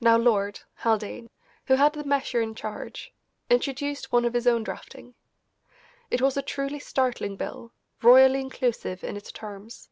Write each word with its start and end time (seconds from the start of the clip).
(now 0.00 0.16
Lord) 0.16 0.60
Haldane, 0.76 1.28
who 1.66 1.74
had 1.74 1.92
the 1.94 2.04
measure 2.04 2.40
in 2.40 2.54
charge, 2.54 3.12
introduced 3.50 4.12
one 4.12 4.24
of 4.24 4.32
his 4.32 4.46
own 4.46 4.62
drafting. 4.62 5.16
It 6.08 6.22
was 6.22 6.36
a 6.36 6.40
truly 6.42 6.78
startling 6.78 7.34
bill, 7.34 7.72
royally 8.00 8.38
inclusive 8.42 9.02
in 9.02 9.16
its 9.16 9.32
terms. 9.32 9.90